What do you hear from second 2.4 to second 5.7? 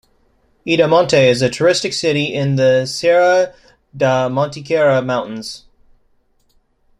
the Serra da Mantiqueira mountains.